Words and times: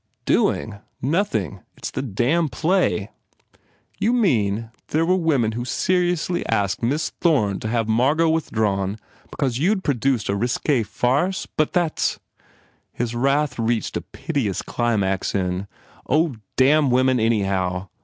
"Doing? 0.25 0.79
Nothin! 0.99 1.61
It 1.77 1.85
s 1.85 1.91
this 1.91 2.03
damned 2.03 2.51
play!" 2.51 3.11
"You 3.99 4.13
mean 4.13 4.55
that 4.73 4.87
there 4.87 5.05
were 5.05 5.15
women 5.15 5.51
who 5.51 5.63
seri 5.63 6.13
ously 6.13 6.43
asked 6.47 6.81
this 6.81 6.89
Miss 6.89 7.09
Thorne 7.21 7.59
to 7.59 7.67
have 7.67 7.87
Margot 7.87 8.27
withdrawn 8.27 8.97
because 9.29 9.59
you 9.59 9.75
d 9.75 9.81
produced 9.81 10.27
a 10.27 10.35
risque 10.35 10.81
farce? 10.81 11.45
But 11.55 11.73
that 11.73 11.99
s" 11.99 12.19
His 12.91 13.13
wrath 13.13 13.59
reached 13.59 13.95
a 13.95 14.01
piteous 14.01 14.63
climax 14.63 15.35
in, 15.35 15.67
"Oh, 16.09 16.37
damn 16.55 16.89
women, 16.89 17.19
anyhow! 17.19 17.89